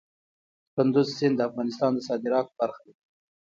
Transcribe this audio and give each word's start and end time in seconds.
کندز 0.73 1.07
سیند 1.17 1.35
د 1.37 1.41
افغانستان 1.49 1.91
د 1.95 1.99
صادراتو 2.07 2.57
برخه 2.59 2.81
ده. 2.85 2.93